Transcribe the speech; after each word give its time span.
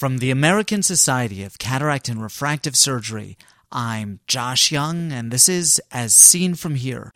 From 0.00 0.16
the 0.16 0.30
American 0.30 0.82
Society 0.82 1.44
of 1.44 1.58
Cataract 1.58 2.08
and 2.08 2.22
Refractive 2.22 2.74
Surgery, 2.74 3.36
I'm 3.70 4.20
Josh 4.26 4.72
Young, 4.72 5.12
and 5.12 5.30
this 5.30 5.46
is 5.46 5.78
As 5.92 6.14
Seen 6.14 6.54
From 6.54 6.74
Here. 6.74 7.12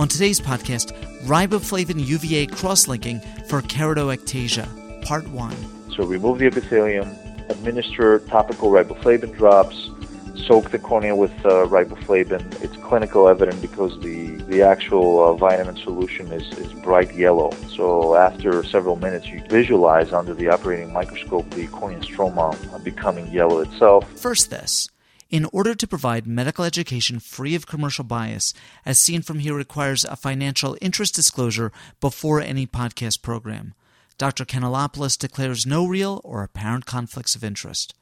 On 0.00 0.08
today's 0.08 0.40
podcast, 0.40 0.90
riboflavin 1.26 2.04
UVA 2.04 2.48
cross-linking 2.48 3.20
for 3.48 3.62
keratoectasia, 3.62 4.66
Part 5.02 5.28
1. 5.28 5.54
So 5.94 6.02
remove 6.02 6.40
the 6.40 6.46
epithelium, 6.46 7.08
administer 7.50 8.18
topical 8.18 8.72
riboflavin 8.72 9.36
drops, 9.36 9.90
soak 10.38 10.70
the 10.70 10.78
cornea 10.78 11.14
with 11.14 11.32
uh, 11.44 11.66
riboflavin. 11.66 12.62
It's 12.62 12.76
clinical 12.76 13.28
evident 13.28 13.60
because 13.60 13.98
the, 14.00 14.36
the 14.48 14.62
actual 14.62 15.22
uh, 15.22 15.34
vitamin 15.34 15.76
solution 15.76 16.32
is, 16.32 16.46
is 16.58 16.72
bright 16.72 17.14
yellow. 17.14 17.50
So 17.74 18.16
after 18.16 18.62
several 18.64 18.96
minutes, 18.96 19.26
you 19.26 19.42
visualize 19.48 20.12
under 20.12 20.34
the 20.34 20.48
operating 20.48 20.92
microscope 20.92 21.48
the 21.50 21.66
cornea 21.68 22.00
stroma 22.00 22.54
becoming 22.84 23.26
yellow 23.28 23.60
itself. 23.60 24.10
First, 24.12 24.50
this. 24.50 24.88
In 25.28 25.46
order 25.52 25.74
to 25.74 25.88
provide 25.88 26.26
medical 26.26 26.64
education 26.64 27.18
free 27.18 27.56
of 27.56 27.66
commercial 27.66 28.04
bias, 28.04 28.54
as 28.84 29.00
seen 29.00 29.22
from 29.22 29.40
here 29.40 29.54
requires 29.54 30.04
a 30.04 30.14
financial 30.14 30.76
interest 30.80 31.16
disclosure 31.16 31.72
before 32.00 32.40
any 32.40 32.64
podcast 32.64 33.22
program. 33.22 33.74
Dr. 34.18 34.44
Kanellopoulos 34.44 35.18
declares 35.18 35.66
no 35.66 35.84
real 35.84 36.20
or 36.22 36.44
apparent 36.44 36.86
conflicts 36.86 37.34
of 37.34 37.42
interest. 37.42 37.94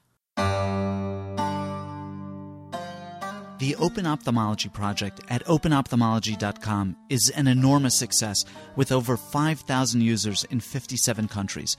The 3.58 3.76
Open 3.76 4.04
Ophthalmology 4.04 4.68
Project 4.68 5.20
at 5.28 5.44
openophthalmology.com 5.44 6.96
is 7.08 7.30
an 7.30 7.46
enormous 7.46 7.96
success 7.96 8.44
with 8.74 8.90
over 8.90 9.16
5,000 9.16 10.00
users 10.00 10.42
in 10.50 10.58
57 10.58 11.28
countries. 11.28 11.76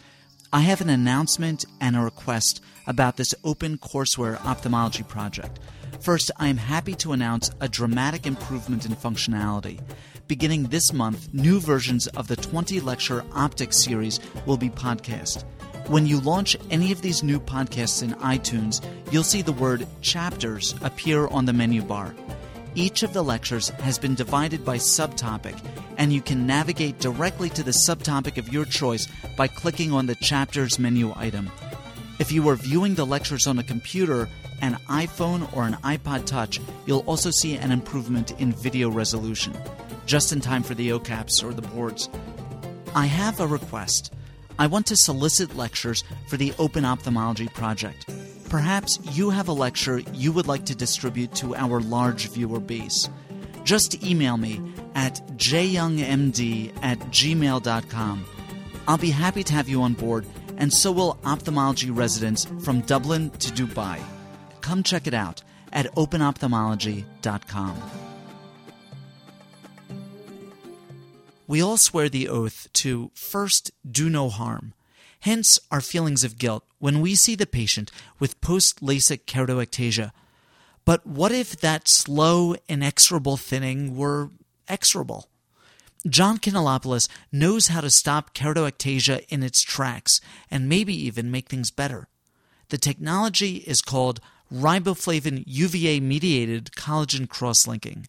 I 0.53 0.61
have 0.61 0.79
an 0.79 0.89
announcement 0.89 1.65
and 1.81 1.97
a 1.97 1.99
request 1.99 2.63
about 2.87 3.17
this 3.17 3.35
open 3.43 3.77
courseware 3.77 4.43
ophthalmology 4.45 5.03
project. 5.03 5.59
First, 5.99 6.31
I 6.37 6.47
am 6.47 6.57
happy 6.57 6.95
to 6.95 7.11
announce 7.11 7.51
a 7.59 7.67
dramatic 7.67 8.25
improvement 8.25 8.85
in 8.85 8.95
functionality. 8.95 9.81
Beginning 10.27 10.63
this 10.63 10.93
month, 10.93 11.33
new 11.33 11.59
versions 11.59 12.07
of 12.07 12.29
the 12.29 12.37
20 12.37 12.79
lecture 12.79 13.25
optics 13.33 13.83
series 13.83 14.21
will 14.45 14.57
be 14.57 14.69
podcast. 14.69 15.43
When 15.87 16.07
you 16.07 16.19
launch 16.19 16.57
any 16.71 16.91
of 16.91 17.03
these 17.03 17.21
new 17.21 17.39
podcasts 17.39 18.01
in 18.01 18.15
iTunes, 18.15 18.83
you'll 19.11 19.23
see 19.23 19.43
the 19.43 19.53
word 19.53 19.85
chapters 20.01 20.73
appear 20.81 21.27
on 21.27 21.45
the 21.45 21.53
menu 21.53 21.83
bar. 21.83 22.15
Each 22.73 23.03
of 23.03 23.13
the 23.13 23.23
lectures 23.23 23.69
has 23.69 23.99
been 23.99 24.15
divided 24.15 24.65
by 24.65 24.77
subtopic, 24.77 25.55
and 25.97 26.11
you 26.11 26.21
can 26.21 26.47
navigate 26.47 26.99
directly 26.99 27.51
to 27.51 27.61
the 27.61 27.77
subtopic 27.87 28.39
of 28.39 28.51
your 28.51 28.65
choice 28.65 29.07
by 29.37 29.47
clicking 29.47 29.93
on 29.93 30.07
the 30.07 30.15
chapters 30.15 30.79
menu 30.79 31.13
item. 31.15 31.51
If 32.17 32.31
you 32.31 32.49
are 32.49 32.55
viewing 32.55 32.95
the 32.95 33.05
lectures 33.05 33.45
on 33.45 33.59
a 33.59 33.63
computer, 33.63 34.27
an 34.61 34.77
iPhone, 34.89 35.55
or 35.55 35.65
an 35.65 35.75
iPod 35.83 36.25
Touch, 36.25 36.59
you'll 36.87 37.05
also 37.05 37.29
see 37.29 37.57
an 37.57 37.71
improvement 37.71 38.31
in 38.41 38.53
video 38.53 38.89
resolution, 38.89 39.55
just 40.07 40.31
in 40.31 40.41
time 40.41 40.63
for 40.63 40.73
the 40.73 40.89
OCAPs 40.89 41.43
or 41.43 41.53
the 41.53 41.61
boards. 41.61 42.09
I 42.95 43.05
have 43.05 43.39
a 43.39 43.45
request. 43.45 44.11
I 44.57 44.67
want 44.67 44.87
to 44.87 44.95
solicit 44.95 45.55
lectures 45.55 46.03
for 46.27 46.37
the 46.37 46.53
Open 46.57 46.85
Ophthalmology 46.85 47.47
Project. 47.47 48.09
Perhaps 48.49 48.99
you 49.11 49.29
have 49.29 49.47
a 49.47 49.53
lecture 49.53 49.99
you 50.13 50.31
would 50.31 50.47
like 50.47 50.65
to 50.65 50.75
distribute 50.75 51.33
to 51.35 51.55
our 51.55 51.81
large 51.81 52.29
viewer 52.29 52.59
base. 52.59 53.09
Just 53.63 54.03
email 54.03 54.37
me 54.37 54.61
at 54.93 55.15
jyoungmd 55.37 56.73
at 56.81 56.99
gmail.com. 56.99 58.25
I'll 58.87 58.97
be 58.97 59.09
happy 59.09 59.43
to 59.43 59.53
have 59.53 59.67
you 59.67 59.81
on 59.81 59.93
board, 59.93 60.25
and 60.57 60.71
so 60.71 60.91
will 60.91 61.17
ophthalmology 61.25 61.89
residents 61.89 62.45
from 62.61 62.81
Dublin 62.81 63.31
to 63.31 63.51
Dubai. 63.51 63.99
Come 64.61 64.83
check 64.83 65.07
it 65.07 65.13
out 65.13 65.41
at 65.73 65.93
openophthalmology.com. 65.95 68.04
We 71.47 71.61
all 71.61 71.77
swear 71.77 72.09
the 72.09 72.27
oath 72.27 72.67
to 72.73 73.11
first 73.13 73.71
do 73.89 74.09
no 74.09 74.29
harm. 74.29 74.73
Hence 75.19 75.59
our 75.71 75.81
feelings 75.81 76.23
of 76.23 76.37
guilt 76.37 76.63
when 76.79 77.01
we 77.01 77.15
see 77.15 77.35
the 77.35 77.45
patient 77.45 77.91
with 78.19 78.41
post 78.41 78.81
LASIK 78.81 79.25
keratoectasia. 79.25 80.11
But 80.85 81.05
what 81.05 81.31
if 81.31 81.59
that 81.61 81.87
slow, 81.87 82.55
inexorable 82.67 83.37
thinning 83.37 83.95
were 83.95 84.29
exorable? 84.67 85.25
John 86.07 86.37
Kanellopoulos 86.37 87.09
knows 87.31 87.67
how 87.67 87.81
to 87.81 87.89
stop 87.89 88.35
keratoectasia 88.35 89.25
in 89.29 89.41
its 89.41 89.63
tracks 89.63 90.21
and 90.51 90.69
maybe 90.69 90.93
even 90.93 91.31
make 91.31 91.49
things 91.49 91.71
better. 91.71 92.07
The 92.69 92.77
technology 92.77 93.57
is 93.57 93.81
called 93.81 94.19
riboflavin 94.53 95.43
UVA 95.47 95.99
mediated 95.99 96.71
collagen 96.75 97.27
cross 97.27 97.65
linking. 97.65 98.07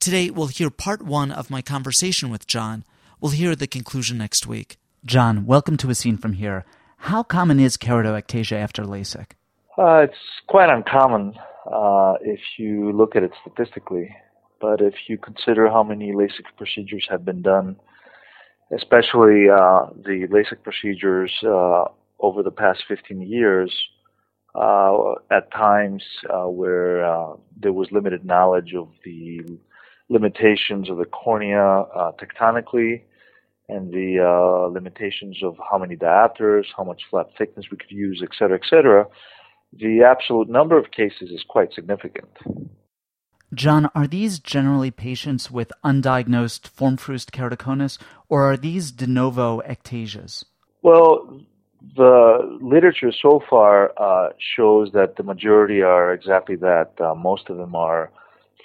Today, 0.00 0.30
we'll 0.30 0.46
hear 0.46 0.70
part 0.70 1.02
one 1.02 1.32
of 1.32 1.50
my 1.50 1.60
conversation 1.60 2.30
with 2.30 2.46
John. 2.46 2.84
We'll 3.20 3.32
hear 3.32 3.56
the 3.56 3.66
conclusion 3.66 4.16
next 4.16 4.46
week. 4.46 4.76
John, 5.04 5.44
welcome 5.44 5.76
to 5.78 5.90
As 5.90 5.98
Seen 5.98 6.16
from 6.16 6.34
Here. 6.34 6.64
How 6.98 7.24
common 7.24 7.58
is 7.58 7.76
keratoectasia 7.76 8.56
after 8.56 8.84
LASIK? 8.84 9.32
Uh, 9.76 10.02
it's 10.04 10.14
quite 10.46 10.70
uncommon 10.70 11.34
uh, 11.66 12.14
if 12.20 12.38
you 12.58 12.92
look 12.92 13.16
at 13.16 13.24
it 13.24 13.32
statistically. 13.40 14.14
But 14.60 14.80
if 14.80 14.94
you 15.08 15.18
consider 15.18 15.68
how 15.68 15.82
many 15.82 16.12
LASIK 16.12 16.46
procedures 16.56 17.04
have 17.10 17.24
been 17.24 17.42
done, 17.42 17.74
especially 18.72 19.50
uh, 19.50 19.86
the 19.96 20.28
LASIK 20.30 20.62
procedures 20.62 21.32
uh, 21.44 21.86
over 22.20 22.44
the 22.44 22.52
past 22.52 22.84
15 22.86 23.20
years, 23.22 23.76
uh, 24.54 25.14
at 25.32 25.50
times 25.50 26.04
uh, 26.30 26.46
where 26.48 27.34
there 27.60 27.72
was 27.72 27.88
limited 27.90 28.24
knowledge 28.24 28.74
of 28.74 28.90
the 29.04 29.40
limitations 30.08 30.88
of 30.90 30.96
the 30.96 31.04
cornea 31.04 31.60
uh, 31.60 32.12
tectonically 32.12 33.02
and 33.68 33.92
the 33.92 34.18
uh, 34.18 34.68
limitations 34.72 35.38
of 35.42 35.56
how 35.70 35.78
many 35.78 35.96
diopters, 35.96 36.64
how 36.76 36.84
much 36.84 37.02
flap 37.10 37.26
thickness 37.36 37.66
we 37.70 37.76
could 37.76 37.90
use, 37.90 38.22
et 38.22 38.30
cetera, 38.38 38.56
et 38.56 38.66
cetera, 38.68 39.06
the 39.72 40.02
absolute 40.02 40.48
number 40.48 40.78
of 40.78 40.90
cases 40.90 41.30
is 41.30 41.44
quite 41.46 41.72
significant. 41.74 42.30
John, 43.54 43.90
are 43.94 44.06
these 44.06 44.38
generally 44.38 44.90
patients 44.90 45.50
with 45.50 45.72
undiagnosed 45.84 46.68
forme 46.68 46.96
fruste 46.96 47.30
keratoconus, 47.30 47.98
or 48.28 48.50
are 48.50 48.56
these 48.56 48.90
de 48.90 49.06
novo 49.06 49.60
ectasias? 49.60 50.44
Well, 50.82 51.40
the 51.96 52.58
literature 52.60 53.12
so 53.12 53.42
far 53.48 53.92
uh, 53.98 54.30
shows 54.56 54.90
that 54.92 55.16
the 55.16 55.22
majority 55.22 55.82
are 55.82 56.12
exactly 56.12 56.56
that. 56.56 56.92
Uh, 57.00 57.14
most 57.14 57.48
of 57.48 57.56
them 57.56 57.74
are 57.74 58.10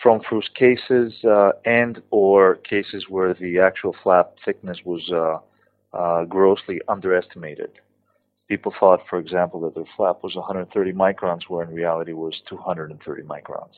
forme 0.04 0.22
fruste 0.30 0.54
cases 0.54 1.14
uh, 1.24 1.54
and 1.66 2.02
or 2.12 2.56
cases 2.56 3.06
where 3.10 3.34
the 3.34 3.60
actual 3.60 3.96
flap 4.04 4.34
thickness 4.44 4.80
was 4.84 5.10
uh, 5.12 5.38
uh, 5.98 6.26
grossly 6.26 6.82
underestimated. 6.90 7.72
People 8.50 8.74
thought, 8.78 9.00
for 9.10 9.18
example, 9.18 9.62
that 9.62 9.74
their 9.74 9.86
flap 9.96 10.18
was 10.22 10.36
130 10.36 10.92
microns, 10.92 11.44
where 11.48 11.66
in 11.66 11.74
reality 11.74 12.12
was 12.12 12.42
230 12.50 13.24
microns. 13.24 13.74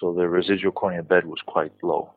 So 0.00 0.14
the 0.14 0.28
residual 0.28 0.72
cornea 0.72 1.02
bed 1.02 1.26
was 1.26 1.40
quite 1.44 1.72
low. 1.82 2.12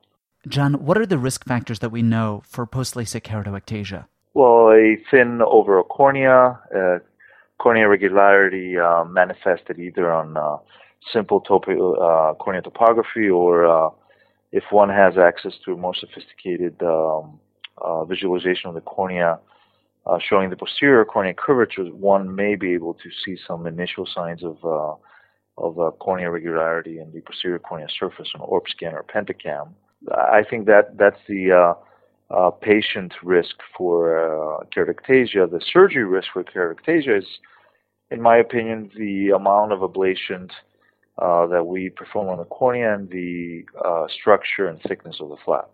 John, 0.48 0.86
what 0.86 0.98
are 0.98 1.08
the 1.08 1.18
risk 1.18 1.44
factors 1.46 1.80
that 1.80 1.90
we 1.90 2.04
know 2.04 2.44
for 2.46 2.68
post-LASIK 2.68 3.24
keratoectasia? 3.24 4.06
Well, 4.36 4.70
a 4.72 4.98
thin 5.10 5.42
overall 5.42 5.84
cornea, 5.84 6.60
uh, 6.76 7.00
cornea 7.58 7.86
irregularity 7.86 8.78
uh, 8.78 9.06
manifested 9.06 9.80
either 9.80 10.12
on 10.12 10.38
uh, 10.38 10.58
simple 11.12 11.44
uh, 11.48 12.34
cornea 12.36 12.62
topography, 12.62 13.30
or 13.30 13.66
uh, 13.66 13.90
if 14.52 14.64
one 14.72 14.90
has 14.90 15.18
access 15.18 15.54
to 15.66 15.74
a 15.74 15.78
more 15.78 15.96
sophisticated 15.96 16.82
um, 16.82 17.40
uh, 17.78 18.06
visualization 18.06 18.70
of 18.70 18.76
the 18.76 18.82
cornea 18.82 19.40
uh, 20.06 20.18
showing 20.20 20.50
the 20.50 20.56
posterior 20.56 21.04
cornea 21.04 21.34
curvature, 21.34 21.84
one 21.86 22.36
may 22.36 22.56
be 22.56 22.74
able 22.74 22.94
to 22.94 23.10
see 23.24 23.38
some 23.48 23.66
initial 23.68 24.06
signs 24.06 24.44
of 24.44 24.58
uh, 24.64 24.96
of 25.58 25.80
uh, 25.80 25.92
cornea 26.00 26.28
irregularity 26.28 27.00
in 27.00 27.12
the 27.14 27.22
posterior 27.22 27.60
cornea 27.60 27.88
surface 27.98 28.28
on 28.36 28.42
Orbscan 28.42 28.94
or 28.94 29.04
pentacam. 29.04 29.70
I 30.12 30.44
think 30.48 30.66
that 30.66 30.98
that's 30.98 31.20
the 31.28 31.76
patient 32.62 33.14
risk 33.24 33.56
for 33.78 34.66
keratoectasia. 34.76 35.50
The 35.50 35.62
surgery 35.74 36.04
risk 36.04 36.28
for 36.34 36.44
keratoectasia 36.44 37.20
is, 37.20 37.26
in 38.12 38.22
my 38.22 38.38
opinion, 38.38 38.92
the 38.98 39.30
amount 39.30 39.72
of 39.72 39.80
ablation 39.80 40.52
uh, 41.18 41.48
that 41.48 41.66
we 41.66 41.90
perform 41.90 42.30
on 42.30 42.38
the 42.38 42.46
cornea 42.46 42.94
and 42.94 43.10
the 43.10 43.64
uh, 43.84 44.08
structure 44.08 44.68
and 44.68 44.82
thickness 44.82 45.18
of 45.20 45.30
the 45.30 45.38
flap. 45.44 45.72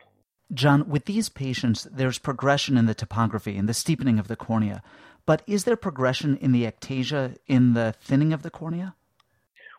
John, 0.53 0.89
with 0.89 1.05
these 1.05 1.29
patients, 1.29 1.87
there's 1.91 2.19
progression 2.19 2.77
in 2.77 2.85
the 2.85 2.93
topography 2.93 3.57
and 3.57 3.69
the 3.69 3.73
steepening 3.73 4.19
of 4.19 4.27
the 4.27 4.35
cornea. 4.35 4.83
But 5.25 5.43
is 5.47 5.63
there 5.63 5.77
progression 5.77 6.37
in 6.37 6.51
the 6.51 6.65
ectasia 6.65 7.37
in 7.47 7.73
the 7.73 7.95
thinning 8.01 8.33
of 8.33 8.43
the 8.43 8.49
cornea? 8.49 8.95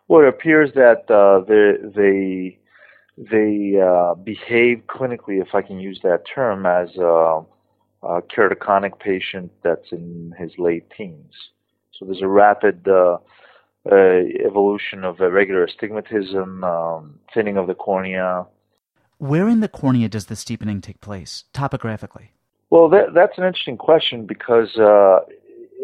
Well, 0.08 0.22
it 0.22 0.28
appears 0.28 0.72
that 0.74 1.10
uh, 1.10 1.44
they 1.46 1.88
they, 2.00 2.58
they 3.16 3.80
uh, 3.80 4.14
behave 4.14 4.84
clinically, 4.86 5.40
if 5.42 5.54
I 5.54 5.62
can 5.62 5.78
use 5.78 6.00
that 6.02 6.22
term, 6.34 6.64
as 6.64 6.96
a, 6.96 7.44
uh, 8.02 8.20
keratoconic 8.34 8.98
patient 8.98 9.52
that's 9.62 9.92
in 9.92 10.34
his 10.38 10.52
late 10.58 10.90
teens. 10.96 11.32
So 11.92 12.04
there's 12.04 12.22
a 12.22 12.28
rapid 12.28 12.88
uh, 12.88 13.18
evolution 13.86 15.04
of 15.04 15.20
irregular 15.20 15.64
astigmatism, 15.64 16.62
um, 16.64 17.18
thinning 17.34 17.56
of 17.56 17.66
the 17.66 17.74
cornea. 17.74 18.46
Where 19.18 19.48
in 19.48 19.60
the 19.60 19.68
cornea 19.68 20.08
does 20.08 20.26
the 20.26 20.36
steepening 20.36 20.80
take 20.80 21.00
place, 21.00 21.44
topographically? 21.52 22.32
Well, 22.70 22.88
that, 22.90 23.14
that's 23.14 23.38
an 23.38 23.44
interesting 23.44 23.76
question 23.76 24.26
because 24.26 24.76
uh, 24.76 25.20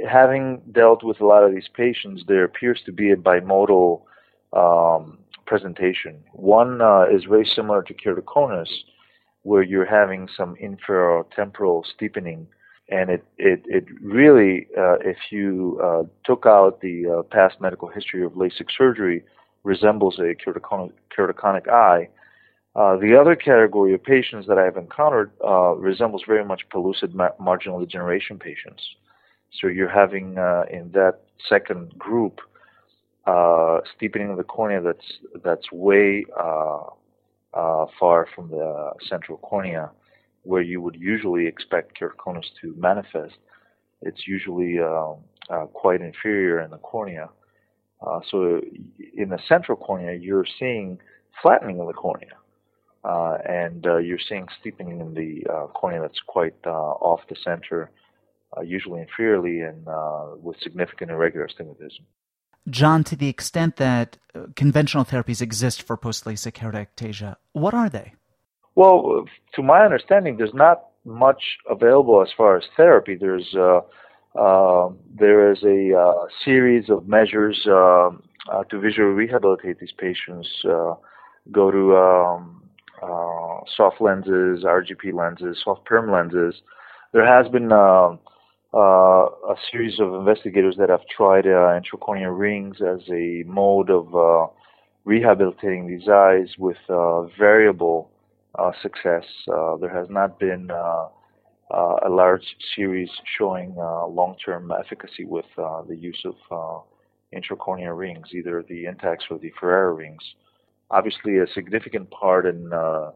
having 0.09 0.63
dealt 0.73 1.03
with 1.05 1.21
a 1.21 1.27
lot 1.27 1.45
of 1.45 1.53
these 1.53 1.69
patients, 1.75 2.23
there 2.27 2.45
appears 2.45 2.81
to 2.87 2.93
be 2.93 3.11
a 3.11 3.17
bimodal 3.17 4.03
um, 4.53 5.19
presentation. 5.47 6.23
One 6.33 6.81
uh, 6.81 7.07
is 7.13 7.25
very 7.25 7.47
similar 7.47 7.83
to 7.83 7.95
keratoconus, 7.95 8.69
where 9.43 9.63
you're 9.63 9.87
having 9.87 10.29
some 10.37 10.57
inferotemporal 10.57 11.85
steepening, 11.95 12.47
and 12.89 13.11
it 13.11 13.25
it, 13.37 13.63
it 13.67 13.85
really, 14.03 14.67
uh, 14.77 14.97
if 15.01 15.17
you 15.31 15.81
uh, 15.83 16.03
took 16.25 16.47
out 16.47 16.81
the 16.81 17.19
uh, 17.19 17.23
past 17.23 17.61
medical 17.61 17.89
history 17.89 18.25
of 18.25 18.33
LASIK 18.33 18.67
surgery, 18.77 19.23
resembles 19.65 20.19
a 20.19 20.35
keratoconic, 20.35 20.93
keratoconic 21.17 21.69
eye. 21.69 22.09
Uh, 22.75 22.97
the 22.97 23.19
other 23.19 23.35
category 23.35 23.93
of 23.93 24.03
patients 24.03 24.47
that 24.47 24.59
I've 24.59 24.77
encountered 24.77 25.33
uh, 25.45 25.75
resembles 25.75 26.23
very 26.27 26.45
much 26.45 26.63
pellucid 26.71 27.15
ma- 27.15 27.31
marginal 27.41 27.81
degeneration 27.81 28.39
patients. 28.39 28.83
So 29.61 29.67
you're 29.67 29.91
having 29.91 30.39
uh, 30.39 30.65
in 30.71 30.91
that 30.93 31.21
second 31.49 31.99
group 31.99 32.41
steepening 33.97 34.31
of 34.31 34.39
the 34.39 34.45
cornea 34.45 34.81
that's 34.81 35.19
that's 35.45 35.71
way 35.71 36.25
far 38.01 38.27
from 38.35 38.49
the 38.49 38.93
central 39.07 39.39
cornea, 39.39 39.91
where 40.43 40.63
you 40.63 40.81
would 40.81 40.97
usually 40.97 41.47
expect 41.47 41.99
keratoconus 41.99 42.47
to 42.61 42.75
manifest. 42.77 43.37
It's 44.03 44.27
usually 44.27 44.79
um, 44.79 45.17
uh, 45.51 45.67
quite 45.67 46.01
inferior 46.01 46.61
in 46.61 46.71
the 46.71 46.79
cornea. 46.79 47.29
Uh, 48.07 48.21
so 48.31 48.61
in 49.17 49.31
the 49.31 49.39
central 49.49 49.77
cornea, 49.77 50.15
you're 50.15 50.47
seeing 50.59 50.99
flattening 51.43 51.81
of 51.81 51.87
the 51.87 51.93
cornea. 51.93 52.37
Uh, 53.05 53.39
and 53.49 53.87
uh, 53.87 53.97
you're 53.97 54.19
seeing 54.29 54.47
steepening 54.61 55.01
in 55.01 55.15
the 55.15 55.47
uh, 55.51 55.67
cornea 55.69 56.01
that's 56.01 56.21
quite 56.27 56.55
uh, 56.67 56.71
off 56.71 57.21
the 57.29 57.37
center, 57.45 57.91
usually 58.65 59.05
inferiorly 59.05 59.69
and 59.69 59.87
with 60.43 60.57
significant 60.61 61.11
irregular 61.11 61.47
astigmatism. 61.47 62.05
John, 62.69 63.05
to 63.05 63.17
the 63.17 63.29
extent 63.29 63.77
that 63.77 64.19
conventional 64.57 65.05
therapies 65.05 65.41
exist 65.41 65.83
for 65.83 65.97
post-LASIK 65.97 66.55
keratectasia, 66.55 67.37
what 67.53 67.73
are 67.73 67.89
they? 67.89 68.15
Well, 68.79 69.25
to 69.57 69.61
my 69.65 69.81
understanding, 69.85 70.37
there's 70.37 70.55
not 70.55 70.85
much 71.05 71.43
available 71.69 72.23
as 72.23 72.29
far 72.37 72.57
as 72.57 72.63
therapy. 72.77 73.17
There's 73.17 73.53
uh, 73.57 73.81
uh, 74.39 74.91
there 75.19 75.51
is 75.51 75.65
a 75.65 75.99
uh, 75.99 76.27
series 76.45 76.89
of 76.89 77.09
measures 77.09 77.59
um, 77.67 78.23
to 78.71 78.79
visually 78.79 79.15
rehabilitate 79.15 79.81
these 79.81 79.97
patients. 79.99 80.49
go 81.51 81.73
to 81.73 81.97
um, 81.97 82.63
uh, 83.03 83.59
soft 83.77 84.01
lenses, 84.01 84.63
RGP 84.63 85.13
lenses, 85.13 85.61
soft 85.65 85.85
perm 85.85 86.13
lenses. 86.13 86.63
There 87.13 87.27
has 87.27 87.51
been 87.51 87.73
uh, 87.73 88.11
uh, 88.73 89.25
a 89.55 89.57
series 89.73 89.99
of 89.99 90.15
investigators 90.15 90.77
that 90.79 90.89
have 90.89 91.05
tried 91.17 91.47
uh, 91.49 91.81
intracorneal 91.81 92.39
rings 92.39 92.77
as 92.81 93.01
a 93.11 93.43
mode 93.45 93.91
of 93.91 94.15
uh, 94.15 94.47
rehabilitating 95.05 95.89
these 95.89 96.09
eyes 96.09 96.55
with 96.59 96.77
uh, 96.89 97.23
variable 97.37 98.13
success. 98.83 99.25
there 99.81 99.95
has 99.95 100.09
not 100.11 100.39
been 100.39 100.71
a 100.71 102.09
large 102.09 102.57
series 102.75 103.11
showing 103.39 103.75
long-term 103.75 104.73
efficacy 104.79 105.25
with 105.25 105.47
the 105.57 105.97
use 105.97 106.25
of 106.25 106.85
intracorneal 107.35 107.97
rings, 107.97 108.29
either 108.33 108.65
the 108.69 108.85
Intacs 108.85 109.31
or 109.31 109.39
the 109.39 109.53
Ferrara 109.61 109.93
rings 109.93 110.23
obviously 110.91 111.39
a 111.39 111.47
significant 111.55 112.11
part 112.11 112.47
in 112.47 112.73
uh, 112.73 113.11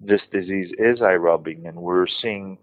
this 0.00 0.20
disease 0.32 0.72
is 0.78 1.02
eye 1.02 1.14
rubbing, 1.14 1.66
and 1.66 1.76
we're 1.76 2.06
seeing 2.22 2.58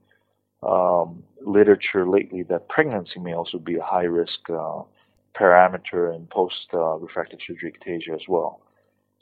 um, 0.64 1.24
literature 1.46 2.10
lately 2.10 2.44
that 2.44 2.68
pregnancy 2.68 3.20
may 3.20 3.34
also 3.34 3.60
be 3.60 3.76
a 3.76 3.84
high 3.84 4.04
risk 4.04 4.40
uh, 4.50 4.82
parameter 5.40 6.16
in 6.16 6.28
post 6.32 6.68
uh, 6.74 6.96
refractive 6.96 7.40
surgery 7.46 7.72
ectasia 7.72 8.16
as 8.16 8.28
well. 8.28 8.62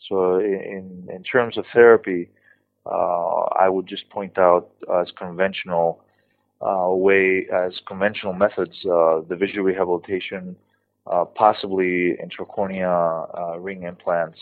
So, 0.08 0.40
in, 0.40 1.08
in 1.14 1.24
terms 1.24 1.58
of 1.58 1.66
therapy, 1.74 2.30
uh, 2.30 2.45
I 2.86 3.68
would 3.70 3.88
just 3.88 4.10
point 4.10 4.38
out 4.38 4.70
as 4.94 5.12
conventional 5.18 6.02
uh, 6.62 6.88
way, 6.90 7.48
as 7.54 7.74
conventional 7.88 8.34
methods, 8.34 8.76
uh, 8.86 9.22
the 9.28 9.36
visual 9.38 9.66
rehabilitation, 9.66 10.56
possibly 11.36 12.18
intracornea 12.24 13.58
ring 13.60 13.84
implants, 13.84 14.40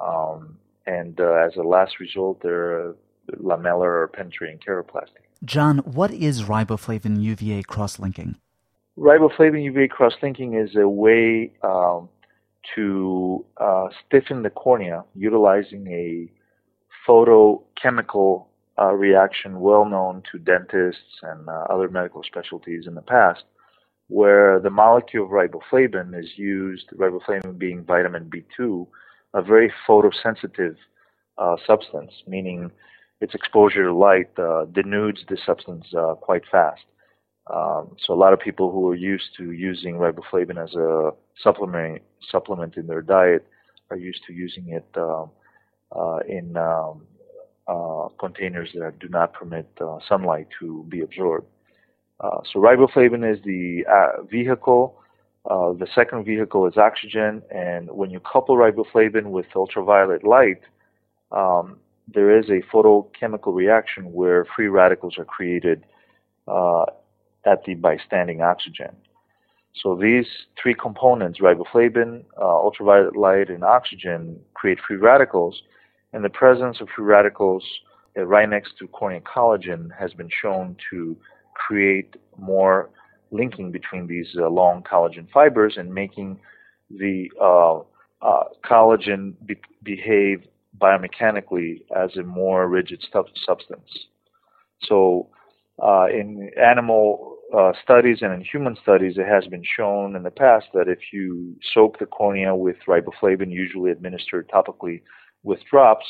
um, 0.00 0.58
and 0.86 1.20
uh, 1.20 1.32
as 1.32 1.56
a 1.56 1.62
last 1.62 1.98
result, 2.00 2.40
they're 2.42 2.94
lamellar 3.40 4.02
or 4.02 4.10
penetrating 4.12 4.58
keratoplasty. 4.58 5.22
John, 5.44 5.78
what 5.78 6.12
is 6.12 6.44
riboflavin 6.44 7.20
UVA 7.20 7.62
cross-linking? 7.64 8.36
Riboflavin 8.98 9.62
UVA 9.64 9.88
cross-linking 9.88 10.54
is 10.54 10.76
a 10.76 10.88
way 10.88 11.52
um, 11.62 12.08
to 12.74 13.44
uh, 13.58 13.88
stiffen 14.06 14.42
the 14.42 14.50
cornea 14.50 15.04
utilizing 15.14 15.86
a 15.88 16.30
photochemical 17.06 18.46
uh, 18.78 18.92
reaction 18.92 19.60
well 19.60 19.84
known 19.84 20.22
to 20.30 20.38
dentists 20.38 21.20
and 21.22 21.48
uh, 21.48 21.64
other 21.70 21.88
medical 21.88 22.22
specialties 22.22 22.86
in 22.86 22.94
the 22.94 23.02
past, 23.02 23.44
where 24.08 24.60
the 24.60 24.70
molecule 24.70 25.24
of 25.24 25.30
riboflavin 25.30 26.18
is 26.18 26.30
used, 26.36 26.88
riboflavin 26.96 27.58
being 27.58 27.84
vitamin 27.84 28.30
B2, 28.30 28.86
a 29.34 29.42
very 29.42 29.72
photosensitive 29.88 30.76
uh, 31.38 31.56
substance, 31.66 32.12
meaning 32.26 32.70
its 33.20 33.34
exposure 33.34 33.84
to 33.84 33.94
light 33.94 34.30
uh, 34.38 34.66
denudes 34.66 35.26
the 35.28 35.38
substance 35.44 35.86
uh, 35.96 36.14
quite 36.14 36.42
fast. 36.50 36.84
Um, 37.52 37.96
so 38.04 38.12
a 38.12 38.16
lot 38.16 38.32
of 38.32 38.40
people 38.40 38.72
who 38.72 38.88
are 38.88 38.96
used 38.96 39.30
to 39.38 39.52
using 39.52 39.94
riboflavin 39.94 40.62
as 40.62 40.74
a 40.74 41.12
supplement 41.42 42.02
supplement 42.30 42.76
in 42.76 42.88
their 42.88 43.02
diet 43.02 43.46
are 43.90 43.96
used 43.96 44.22
to 44.26 44.32
using 44.32 44.68
it 44.70 44.86
um, 44.96 45.30
in 46.28 46.56
um, 46.56 47.06
uh, 47.68 48.08
containers 48.18 48.70
that 48.74 48.98
do 48.98 49.08
not 49.08 49.32
permit 49.32 49.68
uh, 49.80 49.98
sunlight 50.08 50.48
to 50.60 50.84
be 50.88 51.00
absorbed. 51.00 51.46
so 52.20 52.60
riboflavin 52.60 53.22
is 53.24 53.42
the 53.44 53.84
vehicle 54.30 54.98
uh, 55.48 55.72
the 55.72 55.86
second 55.94 56.24
vehicle 56.24 56.66
is 56.66 56.76
oxygen, 56.76 57.40
and 57.50 57.88
when 57.90 58.10
you 58.10 58.18
couple 58.20 58.56
riboflavin 58.56 59.26
with 59.26 59.46
ultraviolet 59.54 60.24
light, 60.24 60.60
um, 61.30 61.76
there 62.12 62.36
is 62.36 62.46
a 62.48 62.62
photochemical 62.72 63.54
reaction 63.54 64.12
where 64.12 64.44
free 64.56 64.66
radicals 64.66 65.16
are 65.18 65.24
created 65.24 65.84
uh, 66.48 66.84
at 67.44 67.62
the 67.64 67.74
bystanding 67.74 68.42
oxygen. 68.42 68.96
So 69.82 69.94
these 69.94 70.26
three 70.60 70.74
components, 70.74 71.38
riboflavin, 71.40 72.24
uh, 72.40 72.44
ultraviolet 72.44 73.14
light, 73.14 73.48
and 73.48 73.62
oxygen, 73.62 74.40
create 74.54 74.78
free 74.86 74.96
radicals, 74.96 75.62
and 76.16 76.24
the 76.24 76.30
presence 76.30 76.80
of 76.80 76.88
free 76.96 77.04
radicals 77.04 77.62
uh, 78.16 78.24
right 78.24 78.48
next 78.48 78.78
to 78.78 78.88
corneal 78.88 79.20
collagen 79.20 79.90
has 80.00 80.14
been 80.14 80.30
shown 80.42 80.74
to 80.90 81.14
create 81.52 82.16
more 82.38 82.88
linking 83.30 83.70
between 83.70 84.06
these 84.06 84.28
uh, 84.40 84.48
long 84.48 84.82
collagen 84.82 85.30
fibers 85.30 85.74
and 85.76 85.92
making 85.92 86.40
the 86.88 87.30
uh, 87.38 87.80
uh, 88.26 88.44
collagen 88.64 89.34
be- 89.44 89.60
behave 89.82 90.42
biomechanically 90.80 91.82
as 91.94 92.16
a 92.16 92.22
more 92.22 92.66
rigid 92.66 93.04
stu- 93.06 93.24
substance. 93.44 94.06
So, 94.84 95.28
uh, 95.82 96.06
in 96.06 96.50
animal 96.58 97.36
studies 97.82 98.18
and 98.22 98.32
in 98.32 98.40
human 98.40 98.74
studies, 98.82 99.18
it 99.18 99.26
has 99.26 99.46
been 99.48 99.62
shown 99.76 100.16
in 100.16 100.22
the 100.22 100.30
past 100.30 100.66
that 100.72 100.88
if 100.88 100.98
you 101.12 101.54
soak 101.74 101.98
the 101.98 102.06
cornea 102.06 102.54
with 102.54 102.76
riboflavin, 102.88 103.50
usually 103.50 103.90
administered 103.90 104.48
topically 104.48 105.02
with 105.46 105.60
drops, 105.70 106.06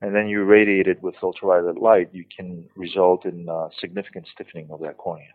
and 0.00 0.14
then 0.14 0.28
you 0.28 0.42
irradiate 0.42 0.88
it 0.88 1.02
with 1.02 1.14
ultraviolet 1.22 1.78
light, 1.80 2.08
you 2.12 2.24
can 2.34 2.64
result 2.74 3.24
in 3.24 3.48
uh, 3.48 3.68
significant 3.80 4.26
stiffening 4.32 4.68
of 4.70 4.80
that 4.80 4.96
cornea. 4.96 5.26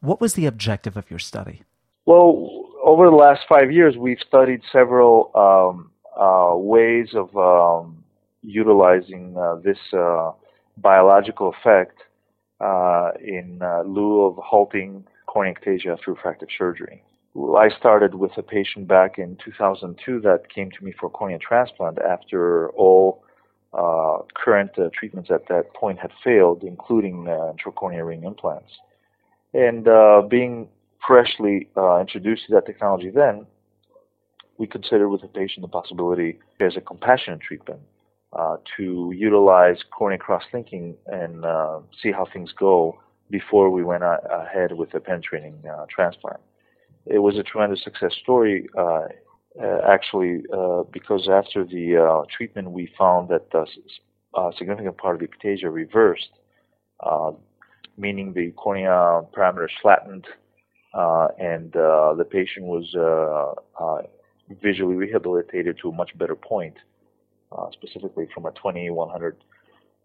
What 0.00 0.20
was 0.20 0.34
the 0.34 0.46
objective 0.46 0.96
of 0.96 1.10
your 1.10 1.18
study? 1.18 1.62
Well, 2.06 2.64
over 2.84 3.06
the 3.06 3.16
last 3.16 3.42
five 3.48 3.72
years, 3.72 3.96
we've 3.96 4.18
studied 4.26 4.60
several 4.70 5.30
um, 5.34 5.90
uh, 6.20 6.54
ways 6.56 7.08
of 7.14 7.34
um, 7.36 8.04
utilizing 8.42 9.36
uh, 9.36 9.56
this 9.56 9.78
uh, 9.92 10.32
biological 10.76 11.54
effect 11.58 12.02
uh, 12.60 13.12
in 13.22 13.60
uh, 13.62 13.82
lieu 13.82 14.22
of 14.22 14.36
halting 14.36 15.04
corneal 15.26 15.54
ectasia 15.54 15.98
through 15.98 16.14
refractive 16.14 16.48
surgery. 16.56 17.02
I 17.36 17.68
started 17.78 18.14
with 18.14 18.32
a 18.36 18.42
patient 18.42 18.86
back 18.86 19.18
in 19.18 19.36
2002 19.44 20.20
that 20.20 20.48
came 20.54 20.70
to 20.70 20.84
me 20.84 20.92
for 20.98 21.10
cornea 21.10 21.38
transplant 21.38 21.98
after 21.98 22.70
all 22.70 23.24
uh, 23.72 24.18
current 24.36 24.70
treatments 24.92 25.30
at 25.32 25.48
that 25.48 25.74
point 25.74 25.98
had 25.98 26.12
failed, 26.22 26.62
including 26.62 27.24
intracorneal 27.24 28.06
ring 28.06 28.22
implants. 28.22 28.70
And 29.52 29.88
uh, 29.88 30.22
being 30.28 30.68
freshly 31.06 31.68
uh, 31.76 32.00
introduced 32.00 32.46
to 32.46 32.54
that 32.54 32.66
technology 32.66 33.10
then, 33.10 33.46
we 34.58 34.66
considered 34.66 35.08
with 35.08 35.22
the 35.22 35.28
patient 35.28 35.62
the 35.62 35.68
possibility 35.68 36.38
as 36.60 36.76
a 36.76 36.80
compassionate 36.80 37.40
treatment 37.40 37.80
uh, 38.32 38.56
to 38.76 39.12
utilize 39.14 39.78
cornea 39.90 40.18
cross-linking 40.18 40.96
and 41.06 41.44
uh, 41.44 41.80
see 42.00 42.12
how 42.12 42.26
things 42.32 42.52
go 42.58 42.98
before 43.30 43.70
we 43.70 43.82
went 43.82 44.04
ahead 44.04 44.72
with 44.72 44.90
the 44.92 45.00
penetrating 45.00 45.56
uh, 45.68 45.86
transplant. 45.88 46.40
It 47.06 47.18
was 47.18 47.36
a 47.38 47.42
tremendous 47.42 47.82
success 47.82 48.14
story, 48.22 48.68
uh, 48.76 49.06
uh, 49.62 49.80
actually, 49.86 50.42
because 50.92 51.28
after 51.30 51.64
the 51.64 52.24
treatment, 52.34 52.70
we 52.70 52.90
found 52.98 53.28
that 53.28 53.46
a 54.34 54.50
significant 54.58 54.96
part 54.98 55.14
of 55.14 55.20
the 55.20 55.28
ectasia 55.28 55.72
reversed, 55.72 56.30
meaning 57.96 58.32
the 58.32 58.50
cornea 58.52 59.22
parameters 59.36 59.70
flattened, 59.82 60.26
and 60.94 61.72
the 61.72 62.26
patient 62.30 62.66
was 62.66 62.86
visually 64.62 64.94
rehabilitated 64.94 65.78
to 65.82 65.88
a 65.88 65.92
much 65.92 66.16
better 66.18 66.34
point, 66.34 66.76
uh, 67.52 67.70
specifically 67.72 68.26
from 68.34 68.46
a 68.46 68.50
2100 68.52 69.36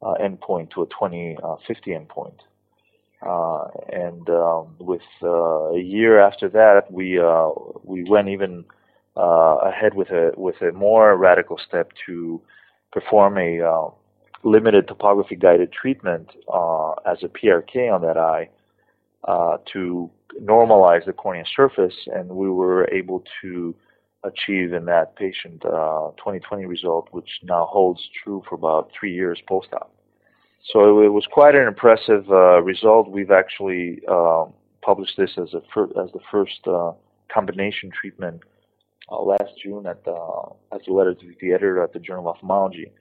uh, 0.02 0.14
endpoint 0.22 0.72
to 0.72 0.84
a 0.84 0.86
2050 0.88 1.94
uh, 1.94 2.00
endpoint. 2.00 2.40
Uh, 3.26 3.68
and 3.92 4.30
um, 4.30 4.76
with 4.80 5.02
uh, 5.22 5.72
a 5.72 5.80
year 5.80 6.20
after 6.20 6.48
that, 6.50 6.84
we 6.90 7.20
uh, 7.20 7.50
we 7.84 8.04
went 8.10 8.30
even 8.30 8.66
ahead 9.16 9.94
with 9.94 10.10
a 10.10 10.32
with 10.38 10.56
a 10.62 10.72
more 10.72 11.18
radical 11.18 11.60
step 11.68 11.92
to 12.06 12.42
perform 12.92 13.38
a 13.38 13.90
limited 14.44 14.88
topography 14.88 15.36
guided 15.36 15.72
treatment 15.74 16.30
as 17.06 17.18
a 17.24 17.28
PRK 17.28 17.94
on 17.94 18.02
that 18.02 18.18
eye 18.18 18.50
to 19.74 20.10
normalize 20.42 21.06
the 21.06 21.14
cornea 21.14 21.44
surface, 21.56 21.96
and 22.08 22.30
we 22.30 22.50
were 22.50 22.88
able 22.90 23.24
to 23.42 23.76
achieve 24.24 24.74
in 24.74 24.86
that 24.86 25.16
patient 25.16 25.64
uh, 25.66 26.12
2020 26.18 26.66
result, 26.66 27.08
which 27.12 27.30
now 27.44 27.66
holds 27.66 28.02
true 28.24 28.44
for 28.48 28.56
about 28.56 28.92
three 28.98 29.14
years 29.14 29.40
post-op. 29.48 29.92
So 30.64 31.02
it 31.02 31.10
was 31.10 31.26
quite 31.32 31.56
an 31.56 31.68
impressive 31.68 32.30
uh, 32.30 32.62
result. 32.62 33.10
We've 33.10 33.32
actually 33.32 34.02
um, 34.08 34.54
published 34.82 35.18
this 35.18 35.32
as 35.38 35.54
a 35.54 35.62
fir- 35.74 35.92
as 36.02 36.12
the 36.12 36.20
first 36.32 36.60
uh, 36.68 36.92
combination 37.34 37.92
treatment 37.92 38.42
uh, 39.12 39.22
last 39.22 39.52
June 39.64 39.88
at 39.88 40.04
the 40.06 40.18
as 40.74 40.82
a 40.88 40.92
letter 40.92 41.14
to 41.14 41.34
the 41.42 41.54
editor 41.54 41.82
at 41.82 41.94
the 41.94 42.00
Journal 42.00 42.28
of 42.28 42.36
Ophthalmology. 42.36 42.92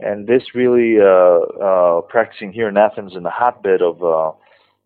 And 0.00 0.26
this 0.26 0.54
really 0.54 1.00
uh, 1.00 1.64
uh, 1.64 2.00
practicing 2.02 2.52
here 2.52 2.68
in 2.68 2.76
Athens 2.76 3.14
in 3.16 3.22
the 3.22 3.30
hotbed 3.30 3.82
of 3.82 3.98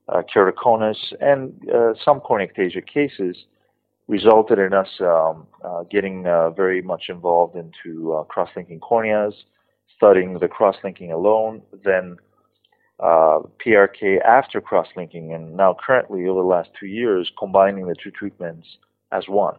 keratoconus 0.09 0.97
and 1.21 1.53
some 2.05 2.21
cornea 2.21 2.49
ectasia 2.49 2.87
cases 2.87 3.37
resulted 4.09 4.59
in 4.59 4.73
us 4.75 4.89
um, 5.01 5.47
uh, 5.65 5.85
getting 5.85 6.27
uh, 6.27 6.51
very 6.51 6.83
much 6.83 7.05
involved 7.09 7.57
into 7.57 8.13
uh, 8.13 8.25
cross-linking 8.25 8.81
corneas, 8.81 9.33
studying 10.03 10.37
the 10.41 10.49
cross-linking 10.49 11.13
alone, 11.13 11.63
then 11.85 12.17
uh, 12.99 13.39
PRK 13.65 14.21
after 14.27 14.61
cross-linking, 14.61 15.33
and 15.33 15.57
now 15.57 15.77
currently 15.87 16.27
over 16.27 16.41
the 16.41 16.47
last 16.47 16.71
two 16.79 16.87
years 16.87 17.31
combining 17.39 17.87
the 17.87 17.95
two 18.03 18.11
treatments 18.11 18.67
as 19.13 19.29
one, 19.29 19.55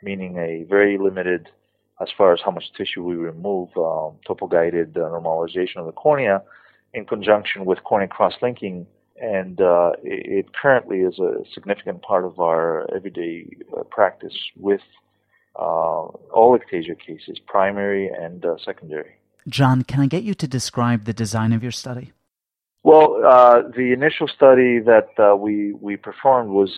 meaning 0.00 0.36
a 0.36 0.64
very 0.68 0.98
limited, 0.98 1.48
as 2.00 2.08
far 2.16 2.32
as 2.32 2.38
how 2.44 2.52
much 2.52 2.72
tissue 2.76 3.02
we 3.02 3.16
remove, 3.16 3.70
um, 3.76 4.12
topo-guided 4.24 4.96
uh, 4.96 5.00
normalization 5.00 5.78
of 5.78 5.86
the 5.86 5.92
cornea 5.92 6.40
in 6.94 7.04
conjunction 7.04 7.64
with 7.64 7.82
cornea 7.82 8.06
cross-linking 8.06 8.86
and 9.20 9.60
uh, 9.60 9.92
it, 10.04 10.46
it, 10.46 10.46
currently 10.54 10.98
is 10.98 11.18
a 11.18 11.42
significant 11.54 12.02
part 12.02 12.24
of 12.24 12.38
our 12.38 12.86
everyday 12.94 13.46
uh, 13.76 13.82
practice 13.84 14.36
with 14.56 14.80
uh, 15.56 16.06
all 16.36 16.58
ectasia 16.58 16.98
cases, 16.98 17.38
primary 17.46 18.08
and 18.08 18.44
uh, 18.44 18.54
secondary. 18.64 19.16
John, 19.48 19.82
can 19.82 20.00
I 20.00 20.06
get 20.06 20.22
you 20.22 20.34
to 20.34 20.46
describe 20.46 21.04
the 21.04 21.12
design 21.12 21.52
of 21.52 21.62
your 21.62 21.72
study? 21.72 22.12
Well, 22.84 23.24
uh, 23.24 23.62
the 23.76 23.92
initial 23.92 24.28
study 24.28 24.80
that 24.80 25.08
uh, 25.18 25.36
we 25.36 25.72
we 25.72 25.96
performed 25.96 26.50
was 26.50 26.72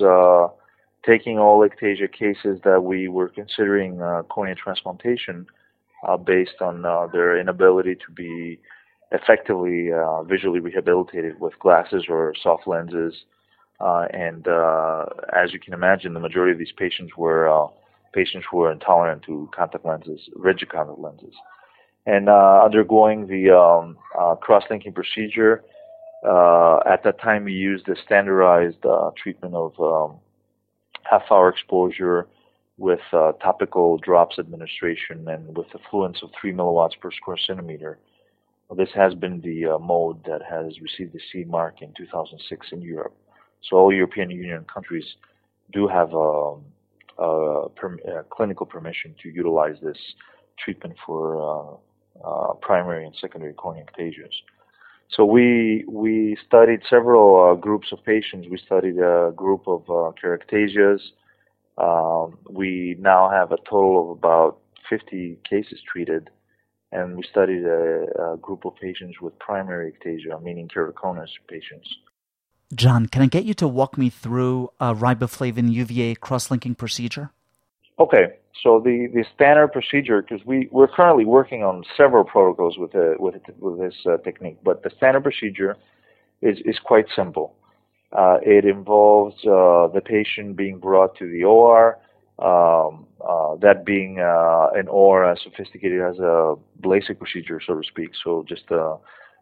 taking 1.06 1.38
all 1.38 1.66
ectasia 1.66 2.11
cases 2.12 2.61
that 2.64 2.83
we 2.83 3.09
were 3.09 3.28
considering 3.28 3.99
cornea 4.28 4.54
transplantation 4.54 5.47
based 6.25 6.61
on 6.61 6.83
their 7.12 7.38
inability 7.38 7.94
to 8.06 8.12
be 8.12 8.59
effectively 9.14 9.92
uh, 9.92 10.23
visually 10.25 10.61
rehabilitated 10.61 11.40
with 11.40 11.59
glasses 11.61 12.04
or 12.09 12.35
soft 12.42 12.66
lenses. 12.66 13.14
Uh, 13.80 14.06
and 14.12 14.47
uh, 14.49 15.04
as 15.33 15.52
you 15.52 15.61
can 15.61 15.73
imagine, 15.73 16.14
the 16.14 16.21
majority 16.21 16.52
of 16.52 16.59
these 16.59 16.73
patients 16.76 17.12
were 17.16 17.49
uh, 17.49 17.68
patients 18.12 18.47
who 18.50 18.59
were 18.59 18.73
intolerant 18.73 19.23
to 19.23 19.49
contact 19.54 19.85
lenses, 19.85 20.28
rigid 20.35 20.68
contact 20.68 20.99
lenses. 20.99 21.35
And 22.06 22.28
uh, 22.28 22.62
undergoing 22.64 23.26
the 23.26 23.50
um, 23.50 23.96
uh, 24.18 24.34
cross-linking 24.34 24.92
procedure, 24.92 25.64
at 26.25 27.02
that 27.04 27.16
time 27.23 27.44
we 27.44 27.52
used 27.52 27.88
a 27.88 27.96
standardized 28.04 28.84
treatment 29.16 29.54
of 29.54 29.73
um, 29.80 30.18
half-hour 31.02 31.49
exposure 31.49 32.26
with 32.76 33.00
topical 33.11 33.99
drops 33.99 34.38
administration 34.38 35.26
and 35.28 35.56
with 35.56 35.66
effluence 35.75 36.18
of 36.23 36.30
3 36.40 36.52
milliwatts 36.52 36.99
per 37.00 37.11
square 37.11 37.38
centimeter. 37.38 37.99
Well, 38.68 38.76
this 38.76 38.94
has 38.94 39.14
been 39.14 39.40
the 39.40 39.75
uh, 39.75 39.78
mode 39.78 40.25
that 40.25 40.40
has 40.49 40.80
received 40.80 41.12
the 41.12 41.20
CE 41.30 41.46
mark 41.46 41.82
in 41.82 41.92
2006 41.96 42.66
in 42.73 42.80
Europe. 42.80 43.14
So 43.62 43.76
all 43.76 43.92
European 43.92 44.30
Union 44.30 44.64
countries 44.73 45.04
do 45.73 45.87
have 45.87 46.12
a, 46.12 46.56
um, 47.18 47.99
clinical 48.30 48.66
permission 48.66 49.14
to 49.23 49.28
utilize 49.28 49.76
this 49.82 49.99
treatment 50.58 50.96
for 51.06 51.20
uh, 51.40 51.76
uh, 52.23 52.54
primary 52.61 53.06
and 53.06 53.14
secondary 53.21 53.54
corneal 53.54 53.87
ectasias. 53.87 54.35
So 55.11 55.25
we 55.25 55.85
we 55.88 56.37
studied 56.47 56.80
several 56.88 57.50
uh, 57.50 57.54
groups 57.54 57.88
of 57.92 58.04
patients. 58.04 58.49
We 58.50 58.59
studied 58.59 58.99
a 58.99 59.33
group 59.35 59.66
of 59.66 59.88
uh. 59.88 60.99
Um, 61.76 62.38
we 62.49 62.97
now 63.00 63.30
have 63.30 63.50
a 63.52 63.56
total 63.56 64.12
of 64.12 64.18
about 64.18 64.59
50 64.88 65.38
cases 65.49 65.80
treated 65.90 66.30
and 66.94 67.16
we 67.16 67.25
studied 67.28 67.64
a, 67.64 68.35
a 68.35 68.37
group 68.37 68.64
of 68.64 68.76
patients 68.76 69.21
with 69.21 69.37
primary 69.40 69.92
ectasia, 69.92 70.40
meaning 70.40 70.68
keratoconus 70.68 71.28
patients. 71.49 71.88
John, 72.75 73.06
can 73.06 73.21
I 73.23 73.26
get 73.26 73.44
you 73.44 73.54
to 73.54 73.68
walk 73.68 73.99
me 73.99 74.09
through 74.09 74.71
a 74.80 74.94
riboflavin 74.94 75.73
UVA 75.73 76.14
cross-linking 76.14 76.76
procedure? 76.76 77.30
Okay, 77.98 78.34
so 78.60 78.80
the, 78.80 79.08
the 79.14 79.24
standard 79.34 79.68
procedure, 79.68 80.20
because 80.20 80.44
we, 80.44 80.68
we're 80.72 80.88
currently 80.88 81.24
working 81.24 81.62
on 81.62 81.84
several 81.96 82.24
protocols 82.24 82.76
with, 82.76 82.92
the, 82.92 83.14
with, 83.18 83.36
with 83.60 83.78
this 83.78 83.94
uh, 84.06 84.16
technique, 84.18 84.58
but 84.64 84.82
the 84.82 84.90
standard 84.96 85.22
procedure 85.22 85.76
is, 86.42 86.58
is 86.64 86.76
quite 86.84 87.06
simple. 87.14 87.54
Uh, 88.12 88.38
it 88.42 88.64
involves 88.64 89.36
uh, 89.44 89.86
the 89.94 90.00
patient 90.04 90.56
being 90.56 90.78
brought 90.78 91.16
to 91.18 91.30
the 91.30 91.44
OR, 91.44 91.98
um, 92.40 93.06
uh, 93.26 93.54
that 93.56 93.84
being 93.86 94.18
uh, 94.18 94.68
an 94.74 94.88
OR 94.88 95.30
as 95.30 95.38
sophisticated 95.42 96.00
as 96.00 96.18
a 96.18 96.56
LASIK 96.82 97.18
procedure, 97.18 97.60
so 97.64 97.80
to 97.80 97.86
speak. 97.86 98.10
So 98.24 98.44
just 98.48 98.64
a 98.70 98.96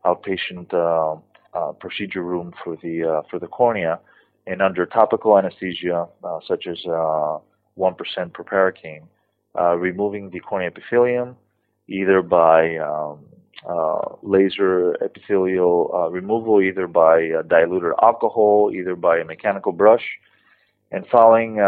outpatient 0.05 0.73
uh, 0.75 1.17
uh, 1.57 1.73
procedure 1.73 2.23
room 2.23 2.53
for 2.63 2.77
the 2.83 3.05
uh, 3.05 3.23
for 3.31 3.39
the 3.39 3.47
cornea, 3.47 3.99
and 4.47 4.61
under 4.61 4.85
topical 4.85 5.39
anesthesia, 5.39 6.07
uh, 6.25 6.39
such 6.47 6.67
as 6.67 6.79
one 7.75 7.95
percent 7.95 8.33
proparacaine, 8.33 9.07
removing 9.79 10.31
the 10.31 10.41
cornea 10.41 10.69
epithelium, 10.69 11.37
either 11.89 12.23
by 12.23 12.77
um, 12.77 13.21
laser 14.23 14.97
epithelial 15.03 16.09
removal, 16.11 16.61
either 16.61 16.87
by 16.87 17.31
diluted 17.49 17.93
alcohol, 18.03 18.71
either 18.75 18.97
by 18.97 19.19
a 19.19 19.25
mechanical 19.25 19.73
brush, 19.73 20.05
and 20.91 21.07
following 21.09 21.61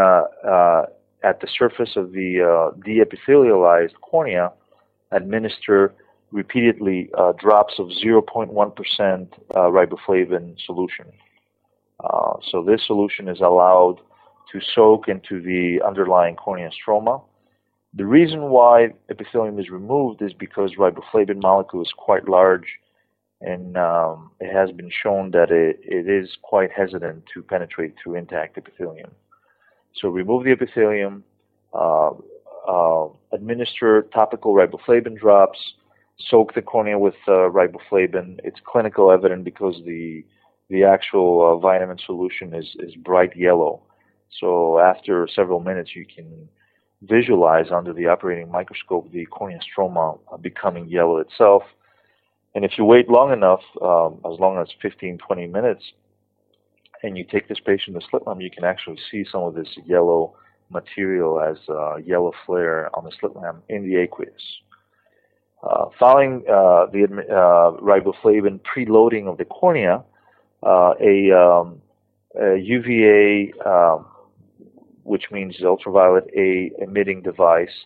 at 1.25 1.41
the 1.41 1.47
surface 1.47 1.95
of 1.95 2.11
the 2.11 2.41
uh, 2.41 2.77
deepithelialized 2.85 3.95
cornea 4.01 4.51
administer 5.11 5.93
repeatedly 6.31 7.09
uh, 7.17 7.33
drops 7.33 7.75
of 7.79 7.87
0.1% 7.87 8.51
uh, 8.51 9.55
riboflavin 9.55 10.55
solution. 10.65 11.05
Uh, 12.03 12.33
so 12.51 12.63
this 12.63 12.85
solution 12.85 13.27
is 13.27 13.39
allowed 13.39 13.97
to 14.51 14.59
soak 14.73 15.07
into 15.07 15.41
the 15.41 15.81
underlying 15.85 16.35
corneal 16.35 16.71
stroma. 16.71 17.21
The 17.93 18.05
reason 18.05 18.49
why 18.49 18.93
epithelium 19.09 19.59
is 19.59 19.69
removed 19.69 20.21
is 20.21 20.33
because 20.33 20.75
riboflavin 20.77 21.41
molecule 21.41 21.81
is 21.81 21.93
quite 21.97 22.27
large 22.27 22.67
and 23.41 23.77
um, 23.77 24.31
it 24.39 24.51
has 24.51 24.71
been 24.71 24.89
shown 24.91 25.31
that 25.31 25.51
it, 25.51 25.79
it 25.81 26.09
is 26.09 26.37
quite 26.41 26.71
hesitant 26.71 27.23
to 27.33 27.41
penetrate 27.41 27.93
through 28.01 28.15
intact 28.15 28.57
epithelium. 28.57 29.11
So 29.95 30.09
remove 30.09 30.43
the 30.43 30.51
epithelium, 30.51 31.23
uh, 31.73 32.11
uh, 32.67 33.07
administer 33.31 34.03
topical 34.13 34.53
riboflavin 34.53 35.17
drops, 35.17 35.59
soak 36.29 36.53
the 36.53 36.61
cornea 36.61 36.97
with 36.97 37.15
uh, 37.27 37.49
riboflavin. 37.49 38.39
It's 38.43 38.59
clinical 38.65 39.11
evident 39.11 39.43
because 39.43 39.75
the 39.85 40.25
the 40.69 40.83
actual 40.83 41.45
uh, 41.45 41.57
vitamin 41.57 41.99
solution 42.03 42.55
is, 42.55 42.75
is 42.79 42.95
bright 42.95 43.35
yellow. 43.37 43.83
So 44.39 44.79
after 44.79 45.27
several 45.33 45.59
minutes, 45.59 45.91
you 45.95 46.05
can 46.05 46.47
visualize 47.03 47.67
under 47.71 47.93
the 47.93 48.07
operating 48.07 48.51
microscope 48.51 49.11
the 49.11 49.25
cornea 49.25 49.59
stroma 49.59 50.19
uh, 50.31 50.37
becoming 50.37 50.87
yellow 50.87 51.17
itself. 51.17 51.63
And 52.53 52.63
if 52.63 52.71
you 52.77 52.85
wait 52.85 53.09
long 53.09 53.33
enough, 53.33 53.61
um, 53.81 54.19
as 54.31 54.39
long 54.39 54.57
as 54.61 54.67
15, 54.81 55.17
20 55.17 55.47
minutes, 55.47 55.83
and 57.03 57.17
you 57.17 57.23
take 57.23 57.47
this 57.47 57.59
patient 57.59 57.99
to 57.99 58.07
slit 58.09 58.25
lamp, 58.25 58.41
you 58.41 58.49
can 58.49 58.63
actually 58.63 58.97
see 59.11 59.25
some 59.29 59.43
of 59.43 59.53
this 59.53 59.67
yellow 59.85 60.35
material 60.69 61.39
as 61.41 61.57
yellow 62.05 62.31
flare 62.45 62.89
on 62.97 63.03
the 63.03 63.11
slit 63.19 63.35
lamp 63.35 63.63
in 63.69 63.87
the 63.87 63.97
aqueous. 63.97 64.41
Uh, 65.65 65.85
following 65.97 66.43
uh, 66.47 66.85
the 66.91 67.07
uh, 67.31 67.71
riboflavin 67.81 68.59
preloading 68.61 69.27
of 69.27 69.37
the 69.37 69.45
cornea, 69.45 70.03
uh, 70.61 70.93
a, 71.01 71.31
um, 71.31 71.81
a, 72.39 72.55
UVA, 72.57 73.51
um, 73.65 74.05
which 75.05 75.25
means 75.31 75.55
ultraviolet 75.63 76.29
A 76.35 76.71
emitting 76.81 77.21
device. 77.21 77.85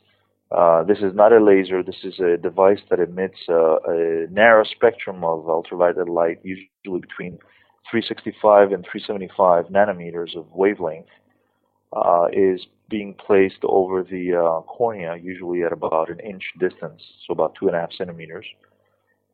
Uh, 0.51 0.83
this 0.83 0.97
is 0.99 1.13
not 1.13 1.31
a 1.31 1.43
laser. 1.43 1.83
This 1.83 2.03
is 2.03 2.19
a 2.19 2.37
device 2.37 2.79
that 2.89 2.99
emits 2.99 3.37
a 3.47 4.25
narrow 4.31 4.63
spectrum 4.63 5.23
of 5.23 5.47
ultraviolet 5.47 6.09
light, 6.09 6.39
usually 6.43 7.01
between 7.01 7.37
365 7.91 8.71
and 8.71 8.85
375 8.89 9.65
nanometers 9.65 10.35
of 10.35 10.45
wavelength 10.53 11.09
uh, 11.93 12.27
is 12.31 12.61
being 12.89 13.13
placed 13.13 13.59
over 13.63 14.03
the 14.03 14.33
uh, 14.33 14.61
cornea, 14.61 15.15
usually 15.21 15.63
at 15.63 15.73
about 15.73 16.09
an 16.09 16.19
inch 16.19 16.43
distance, 16.59 17.01
so 17.25 17.33
about 17.33 17.55
two 17.59 17.67
and 17.67 17.75
a 17.75 17.79
half 17.79 17.91
centimeters. 17.93 18.45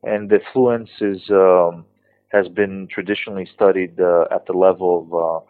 And 0.02 0.28
the 0.28 0.40
fluence 0.52 0.90
is 1.00 1.22
um, 1.30 1.84
has 2.28 2.48
been 2.48 2.88
traditionally 2.90 3.48
studied 3.54 4.00
uh, 4.00 4.24
at 4.30 4.46
the 4.46 4.52
level 4.52 5.06
of 5.10 5.42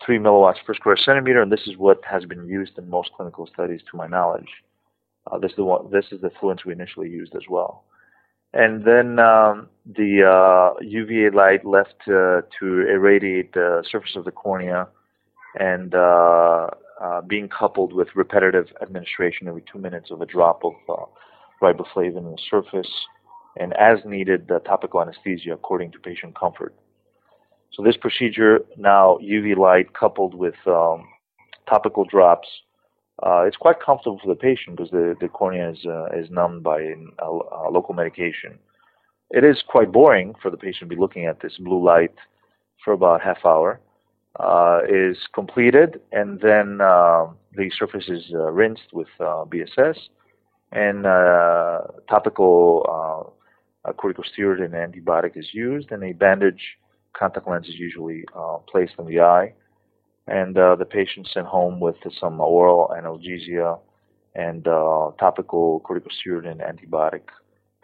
uh, 0.00 0.04
three 0.06 0.18
milliwatts 0.18 0.64
per 0.66 0.74
square 0.74 0.96
centimeter, 0.96 1.42
and 1.42 1.52
this 1.52 1.66
is 1.66 1.76
what 1.76 2.00
has 2.08 2.24
been 2.24 2.46
used 2.46 2.78
in 2.78 2.88
most 2.88 3.10
clinical 3.16 3.46
studies, 3.46 3.80
to 3.90 3.96
my 3.96 4.06
knowledge. 4.06 4.48
Uh, 5.30 5.38
this 5.38 5.50
is 5.50 5.56
the 5.56 5.64
one. 5.64 5.90
This 5.90 6.06
is 6.12 6.20
the 6.20 6.30
fluence 6.30 6.64
we 6.64 6.72
initially 6.72 7.08
used 7.08 7.34
as 7.34 7.42
well 7.48 7.84
and 8.52 8.84
then 8.84 9.18
um, 9.18 9.68
the 9.86 10.24
uh, 10.24 10.78
UVA 10.82 11.30
light 11.30 11.64
left 11.64 11.94
uh, 12.08 12.42
to 12.58 12.88
irradiate 12.88 13.52
the 13.52 13.84
surface 13.90 14.16
of 14.16 14.24
the 14.24 14.30
cornea 14.30 14.88
and 15.58 15.94
uh, 15.94 16.68
uh 17.02 17.20
being 17.22 17.48
coupled 17.48 17.92
with 17.92 18.08
repetitive 18.14 18.66
administration 18.82 19.48
every 19.48 19.64
two 19.72 19.78
minutes 19.78 20.10
of 20.10 20.20
a 20.20 20.26
drop 20.26 20.62
of 20.64 20.74
riboflavin 21.62 22.18
on 22.18 22.32
the 22.32 22.38
surface 22.50 22.90
and 23.58 23.72
as 23.74 23.98
needed 24.04 24.46
the 24.48 24.58
topical 24.60 25.00
anesthesia 25.00 25.52
according 25.52 25.90
to 25.90 25.98
patient 25.98 26.34
comfort. 26.38 26.74
So 27.72 27.82
this 27.82 27.96
procedure 27.96 28.60
now 28.76 29.18
UV 29.22 29.56
light 29.56 29.94
coupled 29.94 30.34
with 30.34 30.56
um, 30.66 31.06
topical 31.68 32.04
drops 32.04 32.48
uh, 33.22 33.42
it's 33.42 33.56
quite 33.56 33.80
comfortable 33.80 34.18
for 34.22 34.28
the 34.28 34.38
patient 34.38 34.76
because 34.76 34.90
the, 34.90 35.14
the 35.20 35.28
cornea 35.28 35.70
is, 35.70 35.84
uh, 35.84 36.06
is 36.06 36.30
numbed 36.30 36.62
by 36.62 36.80
a, 36.80 37.26
a, 37.26 37.70
local 37.70 37.94
medication. 37.94 38.58
It 39.30 39.44
is 39.44 39.62
quite 39.68 39.92
boring 39.92 40.34
for 40.40 40.50
the 40.50 40.56
patient 40.56 40.90
to 40.90 40.96
be 40.96 41.00
looking 41.00 41.26
at 41.26 41.40
this 41.40 41.58
blue 41.58 41.84
light 41.84 42.14
for 42.82 42.92
about 42.92 43.20
half 43.20 43.44
hour. 43.44 43.80
Uh, 44.38 44.80
is 44.88 45.18
completed, 45.34 46.00
and 46.12 46.40
then 46.40 46.80
uh, 46.80 47.26
the 47.56 47.68
surface 47.76 48.04
is 48.08 48.22
uh, 48.32 48.52
rinsed 48.52 48.92
with 48.92 49.08
uh, 49.18 49.44
BSS, 49.44 49.96
and 50.70 51.02
topical 52.08 53.34
corticosteroid 53.98 54.64
and 54.64 54.72
antibiotic 54.72 55.36
is 55.36 55.48
used, 55.52 55.90
and 55.90 56.04
a 56.04 56.12
bandage 56.12 56.78
contact 57.18 57.48
lens 57.48 57.68
is 57.68 57.74
usually 57.74 58.24
placed 58.70 58.94
in 58.98 59.06
the 59.06 59.20
eye 59.20 59.52
and 60.30 60.56
uh, 60.56 60.76
the 60.76 60.84
patient 60.84 61.28
sent 61.32 61.46
home 61.46 61.80
with 61.80 61.96
some 62.18 62.40
oral 62.40 62.94
analgesia 62.96 63.78
and 64.34 64.66
uh, 64.68 65.10
topical 65.18 65.80
corticosteroid 65.80 66.46
and 66.46 66.60
antibiotic 66.60 67.22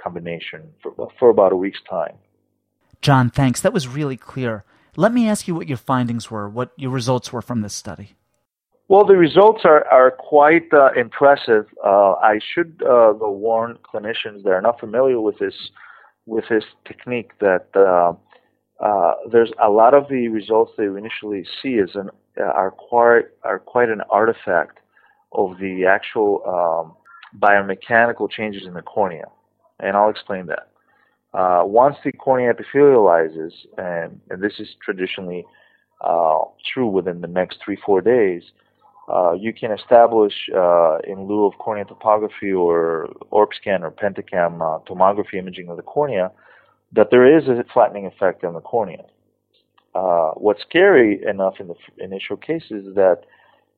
combination 0.00 0.62
for, 0.80 1.08
for 1.18 1.28
about 1.28 1.52
a 1.52 1.56
week's 1.56 1.80
time. 1.90 2.14
John, 3.02 3.30
thanks. 3.30 3.60
That 3.60 3.72
was 3.72 3.88
really 3.88 4.16
clear. 4.16 4.64
Let 4.96 5.12
me 5.12 5.28
ask 5.28 5.48
you 5.48 5.54
what 5.54 5.68
your 5.68 5.76
findings 5.76 6.30
were, 6.30 6.48
what 6.48 6.70
your 6.76 6.90
results 6.90 7.32
were 7.32 7.42
from 7.42 7.62
this 7.62 7.74
study. 7.74 8.14
Well, 8.88 9.04
the 9.04 9.16
results 9.16 9.62
are, 9.64 9.84
are 9.88 10.12
quite 10.12 10.72
uh, 10.72 10.92
impressive. 10.96 11.66
Uh, 11.84 12.12
I 12.12 12.38
should 12.54 12.80
uh, 12.88 13.12
warn 13.18 13.78
clinicians 13.92 14.44
that 14.44 14.50
are 14.50 14.62
not 14.62 14.78
familiar 14.78 15.20
with 15.20 15.38
this 15.38 15.54
with 16.26 16.44
this 16.48 16.64
technique 16.86 17.30
that 17.40 17.68
uh, 18.80 19.14
there's 19.30 19.50
a 19.62 19.70
lot 19.70 19.94
of 19.94 20.08
the 20.08 20.28
results 20.28 20.72
they 20.76 20.84
initially 20.84 21.44
see 21.62 21.74
is 21.74 21.90
an 21.94 22.10
uh, 22.38 22.44
are 22.44 22.70
quite 22.70 23.24
are 23.42 23.58
quite 23.58 23.88
an 23.88 24.02
artifact 24.10 24.78
of 25.32 25.58
the 25.58 25.86
actual 25.86 26.42
um, 26.46 26.94
biomechanical 27.38 28.30
changes 28.30 28.66
in 28.66 28.74
the 28.74 28.82
cornea, 28.82 29.26
and 29.80 29.96
I'll 29.96 30.10
explain 30.10 30.46
that. 30.46 30.68
Uh, 31.32 31.64
once 31.64 31.96
the 32.04 32.12
cornea 32.12 32.52
epithelializes, 32.52 33.52
and, 33.76 34.20
and 34.30 34.42
this 34.42 34.54
is 34.58 34.68
traditionally 34.82 35.44
uh, 36.02 36.38
true 36.72 36.86
within 36.86 37.20
the 37.20 37.26
next 37.26 37.58
three 37.64 37.78
four 37.84 38.00
days, 38.02 38.42
uh, 39.12 39.32
you 39.32 39.52
can 39.54 39.72
establish 39.72 40.34
uh, 40.54 40.98
in 41.06 41.26
lieu 41.26 41.46
of 41.46 41.56
cornea 41.58 41.84
topography 41.86 42.52
or 42.52 43.08
Orbscan 43.32 43.80
or 43.80 43.90
pentacam 43.90 44.58
tomography 44.86 45.34
imaging 45.34 45.68
of 45.68 45.78
the 45.78 45.82
cornea 45.82 46.30
that 46.96 47.08
there 47.10 47.38
is 47.38 47.46
a 47.46 47.62
flattening 47.72 48.06
effect 48.06 48.42
on 48.42 48.54
the 48.54 48.60
cornea. 48.60 49.04
Uh, 49.94 50.32
what's 50.32 50.62
scary 50.62 51.22
enough 51.26 51.54
in 51.60 51.68
the 51.68 51.74
initial 51.98 52.36
cases 52.36 52.86
is 52.86 52.94
that 52.94 53.20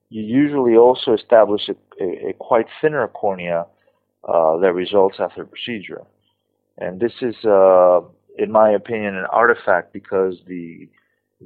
you 0.09 0.22
usually 0.22 0.76
also 0.76 1.12
establish 1.12 1.68
a, 1.68 2.02
a, 2.02 2.31
a 2.31 2.33
quite 2.33 2.66
thinner 2.81 3.07
cornea 3.09 3.66
uh, 4.26 4.57
that 4.59 4.72
results 4.72 5.16
after 5.20 5.42
the 5.42 5.48
procedure. 5.48 6.02
And 6.78 7.00
this 7.00 7.12
is, 7.20 7.35
uh, 7.44 8.00
in 8.38 8.50
my 8.50 8.70
opinion, 8.70 9.16
an 9.16 9.26
artifact 9.31 9.92
because 9.92 10.37
the 10.46 10.88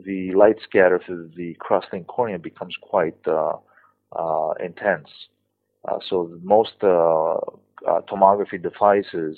the 0.06 0.32
light 0.32 0.56
scatter 0.62 0.98
through 1.04 1.30
the 1.36 1.52
cross-linked 1.60 2.08
cornea 2.08 2.38
becomes 2.38 2.74
quite 2.80 3.18
uh, 3.26 3.52
uh, 4.16 4.52
intense. 4.64 5.08
so 6.08 6.30
most 6.42 6.72
tomography 8.10 8.62
devices 8.62 9.36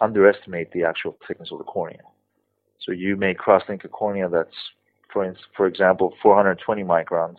underestimate 0.00 0.72
the 0.72 0.84
actual 0.84 1.16
thickness 1.26 1.50
of 1.52 1.58
the 1.58 1.64
cornea. 1.64 2.02
So 2.80 2.92
you 2.92 3.16
may 3.16 3.34
cross-link 3.34 3.84
a 3.84 3.88
cornea 3.88 4.28
that's, 4.28 4.56
for, 5.12 5.34
for 5.56 5.66
example, 5.66 6.14
420 6.22 6.82
microns, 6.82 7.36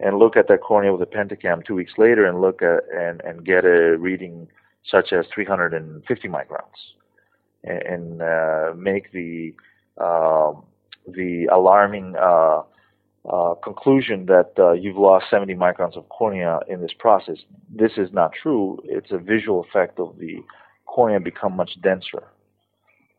and 0.00 0.18
look 0.18 0.36
at 0.36 0.48
that 0.48 0.60
cornea 0.60 0.92
with 0.92 1.02
a 1.02 1.06
pentacam 1.06 1.64
two 1.64 1.74
weeks 1.74 1.92
later 1.98 2.26
and 2.26 2.40
look 2.40 2.62
at 2.62 2.84
and, 2.94 3.20
and 3.22 3.44
get 3.44 3.64
a 3.64 3.96
reading 3.98 4.48
such 4.84 5.12
as 5.12 5.26
350 5.34 6.28
microns, 6.28 6.94
and, 7.64 7.82
and 7.82 8.22
uh, 8.22 8.72
make 8.76 9.10
the 9.12 9.54
uh, 9.98 10.52
the 11.08 11.46
alarming 11.52 12.14
uh, 12.16 12.62
uh, 13.28 13.54
conclusion 13.56 14.26
that 14.26 14.52
uh, 14.58 14.72
you've 14.72 14.96
lost 14.96 15.26
70 15.30 15.54
microns 15.54 15.96
of 15.96 16.08
cornea 16.08 16.60
in 16.68 16.80
this 16.80 16.92
process. 16.98 17.36
This 17.74 17.92
is 17.96 18.12
not 18.12 18.32
true. 18.32 18.78
It's 18.84 19.10
a 19.10 19.18
visual 19.18 19.64
effect 19.68 19.98
of 19.98 20.16
the 20.18 20.42
cornea 20.98 21.20
become 21.20 21.54
much 21.54 21.80
denser. 21.80 22.24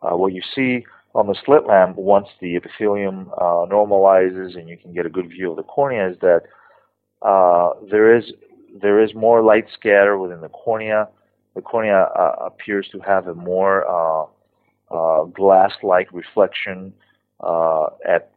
Uh, 0.02 0.18
what 0.18 0.34
you 0.34 0.42
see 0.54 0.86
on 1.16 1.28
the 1.28 1.36
slit 1.46 1.66
lamp, 1.66 1.96
once 1.96 2.28
the 2.42 2.58
epithelium 2.58 3.32
uh, 3.38 3.64
normalizes 3.78 4.58
and 4.58 4.68
you 4.68 4.76
can 4.76 4.92
get 4.94 5.06
a 5.06 5.10
good 5.10 5.30
view 5.30 5.52
of 5.52 5.56
the 5.56 5.64
cornea, 5.64 6.10
is 6.10 6.18
that 6.20 6.42
uh, 7.22 7.70
there 7.90 8.14
is 8.18 8.26
there 8.84 9.02
is 9.02 9.12
more 9.16 9.42
light 9.42 9.68
scatter 9.74 10.18
within 10.18 10.42
the 10.42 10.50
cornea. 10.50 11.08
The 11.56 11.62
cornea 11.62 12.02
uh, 12.24 12.36
appears 12.50 12.86
to 12.92 13.00
have 13.00 13.28
a 13.28 13.34
more 13.34 13.78
uh, 13.98 14.26
uh, 14.92 15.24
glass-like 15.24 16.10
reflection 16.12 16.94
at 18.06 18.32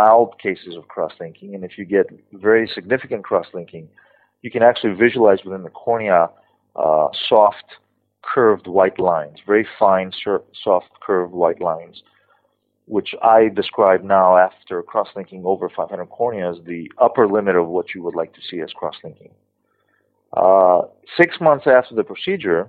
mild 0.00 0.38
cases 0.40 0.76
of 0.76 0.86
cross-linking, 0.86 1.56
and 1.56 1.64
if 1.64 1.72
you 1.76 1.84
get 1.84 2.06
very 2.32 2.70
significant 2.72 3.24
cross-linking, 3.24 3.88
you 4.42 4.50
can 4.50 4.62
actually 4.62 4.94
visualize 4.94 5.40
within 5.44 5.64
the 5.64 5.70
cornea 5.70 6.30
soft 7.28 7.68
curved 8.34 8.66
white 8.66 8.98
lines, 8.98 9.38
very 9.46 9.66
fine, 9.78 10.12
soft 10.62 10.88
curved 11.00 11.32
white 11.32 11.60
lines, 11.60 12.02
which 12.86 13.14
I 13.22 13.48
describe 13.48 14.02
now 14.02 14.36
after 14.36 14.82
cross-linking 14.82 15.44
over 15.44 15.68
500 15.68 16.06
cornea 16.06 16.50
as 16.50 16.58
the 16.66 16.90
upper 16.98 17.26
limit 17.26 17.56
of 17.56 17.68
what 17.68 17.94
you 17.94 18.02
would 18.02 18.14
like 18.14 18.34
to 18.34 18.40
see 18.48 18.60
as 18.60 18.72
cross-linking. 18.72 19.30
Uh, 20.36 20.82
six 21.16 21.36
months 21.40 21.66
after 21.66 21.94
the 21.94 22.02
procedure, 22.02 22.68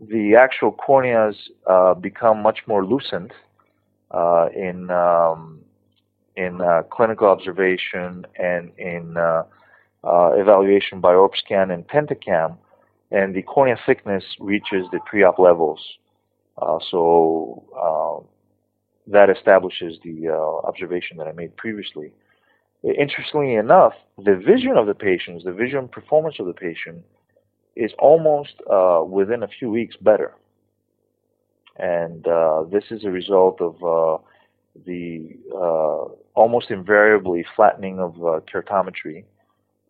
the 0.00 0.34
actual 0.34 0.72
corneas 0.72 1.34
uh, 1.68 1.94
become 1.94 2.42
much 2.42 2.60
more 2.66 2.84
lucent 2.84 3.32
uh, 4.10 4.48
in 4.54 4.90
um, 4.90 5.60
in 6.36 6.60
uh, 6.60 6.82
clinical 6.90 7.28
observation 7.28 8.26
and 8.38 8.72
in 8.76 9.16
uh, 9.16 9.44
uh, 10.02 10.32
evaluation 10.34 11.00
by 11.00 11.12
Orbscan 11.12 11.72
and 11.72 11.86
pentacam 11.86 12.56
and 13.10 13.34
the 13.34 13.42
cornea 13.42 13.76
thickness 13.86 14.24
reaches 14.40 14.86
the 14.92 15.00
pre-op 15.06 15.38
levels. 15.38 15.80
Uh, 16.60 16.78
so 16.90 17.64
uh, 17.76 18.24
that 19.06 19.28
establishes 19.30 19.98
the 20.04 20.28
uh, 20.28 20.66
observation 20.66 21.16
that 21.18 21.26
I 21.26 21.32
made 21.32 21.56
previously. 21.56 22.12
Interestingly 22.82 23.54
enough, 23.54 23.94
the 24.18 24.36
vision 24.36 24.76
of 24.76 24.86
the 24.86 24.94
patients, 24.94 25.44
the 25.44 25.52
vision 25.52 25.88
performance 25.88 26.36
of 26.38 26.46
the 26.46 26.52
patient, 26.52 27.02
is 27.76 27.92
almost 27.98 28.54
uh, 28.70 29.02
within 29.06 29.42
a 29.42 29.48
few 29.48 29.70
weeks 29.70 29.96
better. 29.96 30.34
And 31.76 32.26
uh, 32.28 32.64
this 32.70 32.84
is 32.90 33.04
a 33.04 33.10
result 33.10 33.60
of 33.60 33.74
uh, 33.82 34.22
the 34.86 35.30
almost 36.34 36.70
invariably 36.70 37.44
flattening 37.56 38.00
of 38.00 38.14
keratometry 38.52 39.24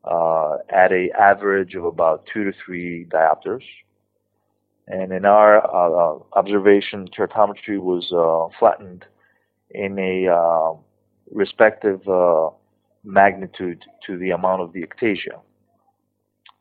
uh, 0.05 0.59
at 0.69 0.93
a 0.93 1.09
average 1.19 1.75
of 1.75 1.85
about 1.85 2.27
two 2.33 2.45
to 2.45 2.53
three 2.65 3.07
diopters. 3.07 3.63
And 4.87 5.13
in 5.13 5.25
our 5.25 5.65
uh, 5.65 6.19
observation, 6.35 7.09
keratometry 7.09 7.81
was 7.81 8.13
uh, 8.13 8.55
flattened 8.59 9.07
in 9.71 9.99
a 9.99 10.29
uh, 10.31 10.75
respective 11.31 12.03
magnitude 13.03 13.85
to 14.07 14.19
the 14.19 14.31
amount 14.31 14.63
of 14.63 14.73
the 14.73 14.83
ectasia. 14.83 15.41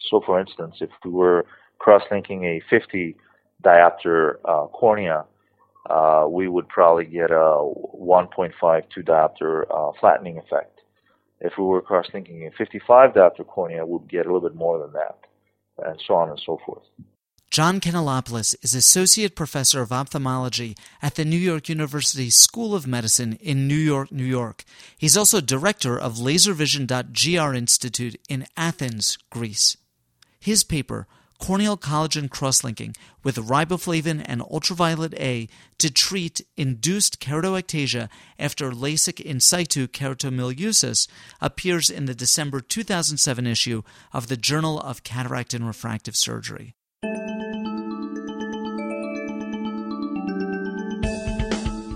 So, 0.10 0.22
for 0.26 0.40
instance, 0.40 0.76
if 0.80 0.90
we 1.04 1.12
were 1.12 1.46
cross-linking 1.80 2.46
a 2.46 2.62
50 2.70 3.16
diopter 3.64 4.42
cornea, 4.72 5.26
uh, 5.90 6.26
we 6.30 6.48
would 6.48 6.68
probably 6.70 7.06
get 7.06 7.32
a 7.32 7.34
1.5 7.34 8.84
2 8.94 9.02
diopter 9.02 9.64
uh, 9.70 9.92
flattening 10.00 10.38
effect. 10.38 10.80
If 11.44 11.54
we 11.58 11.66
were 11.66 11.82
cross-linking 11.82 12.48
a 12.48 12.52
55 12.52 13.12
diopter 13.14 13.46
cornea, 13.46 13.86
we'd 13.86 14.10
get 14.10 14.26
a 14.26 14.34
little 14.34 14.48
bit 14.50 14.56
more 14.56 14.80
than 14.80 14.94
that, 14.94 15.20
and 15.86 16.02
so 16.08 16.16
on 16.16 16.30
and 16.30 16.42
so 16.44 16.60
forth. 16.66 16.84
John 17.52 17.80
Kanellopoulos 17.80 18.56
is 18.64 18.74
Associate 18.74 19.36
Professor 19.36 19.82
of 19.82 19.92
Ophthalmology 19.92 20.76
at 21.04 21.14
the 21.14 21.26
New 21.26 21.38
York 21.38 21.70
University 21.70 22.32
School 22.32 22.74
of 22.74 22.88
Medicine 22.88 23.34
in 23.34 23.68
New 23.68 23.76
York, 23.76 24.12
New 24.12 24.24
York. 24.24 24.64
He's 24.98 25.16
also 25.16 25.40
Director 25.40 26.00
of 26.00 26.16
LaserVision.gr 26.16 27.54
Institute 27.56 28.16
in 28.28 28.48
Athens, 28.58 29.20
Greece. 29.30 29.78
His 30.40 30.64
paper, 30.64 31.08
corneal 31.44 31.76
collagen 31.76 32.30
cross-linking 32.30 32.96
with 33.22 33.36
riboflavin 33.36 34.24
and 34.26 34.42
ultraviolet 34.44 35.14
A 35.20 35.50
to 35.78 35.92
treat 35.92 36.40
induced 36.56 37.20
keratoectasia 37.20 38.08
after 38.40 38.72
LASIK 38.72 39.20
in 39.20 39.42
situ 39.42 39.88
keratomileusis 39.88 41.06
appears 41.42 41.90
in 41.90 42.06
the 42.06 42.16
December 42.16 42.62
2007 42.62 43.46
issue 43.46 43.84
of 44.14 44.28
the 44.28 44.38
Journal 44.38 44.80
of 44.80 45.04
Cataract 45.04 45.54
and 45.54 45.68
Refractive 45.68 46.16
Surgery. 46.16 46.76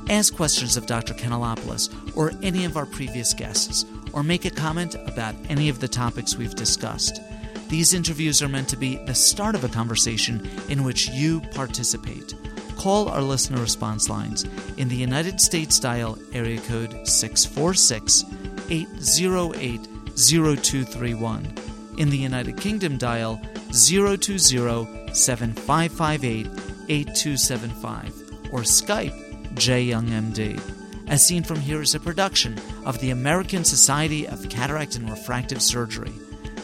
Ask 0.09 0.35
questions 0.35 0.75
of 0.75 0.87
Dr. 0.87 1.13
Kanellopoulos 1.13 2.17
or 2.17 2.33
any 2.43 2.65
of 2.65 2.75
our 2.75 2.85
previous 2.85 3.33
guests, 3.33 3.85
or 4.11 4.23
make 4.23 4.43
a 4.43 4.49
comment 4.49 4.95
about 5.05 5.35
any 5.47 5.69
of 5.69 5.79
the 5.79 5.87
topics 5.87 6.35
we've 6.35 6.55
discussed. 6.55 7.21
These 7.69 7.93
interviews 7.93 8.41
are 8.41 8.47
meant 8.47 8.69
to 8.69 8.77
be 8.77 8.95
the 8.95 9.13
start 9.13 9.53
of 9.53 9.65
a 9.65 9.69
conversation 9.69 10.49
in 10.69 10.85
which 10.85 11.09
you 11.09 11.41
participate. 11.53 12.33
Call 12.77 13.09
our 13.09 13.21
listener 13.21 13.59
response 13.59 14.09
lines. 14.09 14.45
In 14.77 14.87
the 14.87 14.95
United 14.95 15.41
States, 15.41 15.79
dial 15.79 16.17
area 16.31 16.61
code 16.61 17.05
646 17.05 18.23
808 18.69 19.81
0231. 20.15 21.53
In 21.97 22.09
the 22.09 22.17
United 22.17 22.57
Kingdom, 22.57 22.97
dial 22.97 23.41
020 23.71 24.37
7558 24.37 26.47
8275 26.89 28.07
or 28.53 28.61
Skype 28.61 29.53
JYoungMD. 29.55 30.61
As 31.07 31.25
Seen 31.25 31.43
From 31.43 31.59
Here 31.59 31.81
is 31.81 31.95
a 31.95 31.99
production 31.99 32.57
of 32.85 32.99
the 32.99 33.09
American 33.09 33.65
Society 33.65 34.27
of 34.27 34.47
Cataract 34.49 34.95
and 34.95 35.09
Refractive 35.09 35.61
Surgery 35.61 36.13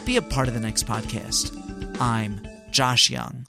be 0.04 0.16
a 0.16 0.22
part 0.22 0.48
of 0.48 0.54
the 0.54 0.60
next 0.60 0.86
podcast. 0.86 1.50
I'm 2.00 2.40
Josh 2.70 3.10
Young. 3.10 3.43